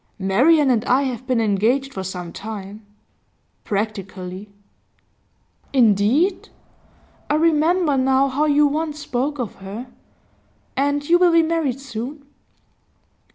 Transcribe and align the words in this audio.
'Marian 0.17 0.71
and 0.71 0.83
I 0.85 1.03
have 1.03 1.27
been 1.27 1.39
engaged 1.39 1.93
for 1.93 2.03
some 2.03 2.33
time 2.33 2.83
practically.' 3.63 4.49
'Indeed? 5.73 6.49
I 7.29 7.35
remember 7.35 7.97
now 7.97 8.27
how 8.27 8.45
you 8.45 8.65
once 8.65 8.97
spoke 8.99 9.37
of 9.37 9.57
her. 9.57 9.91
And 10.75 11.07
you 11.07 11.19
will 11.19 11.31
be 11.33 11.43
married 11.43 11.79
soon? 11.79 12.25